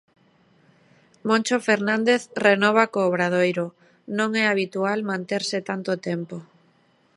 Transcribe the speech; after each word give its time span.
Moncho 1.27 1.57
Fernández 1.67 2.21
renova 2.47 2.83
co 2.93 2.99
Obradoiro 3.09 3.65
Non 4.17 4.29
é 4.43 4.45
habitual 4.47 4.99
manterse 5.11 5.57
tanto 5.69 5.91
tempo. 6.09 6.37